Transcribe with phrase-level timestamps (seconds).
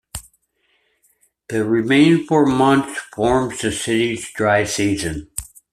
[1.49, 5.29] The remaining four months forms the city's dry season.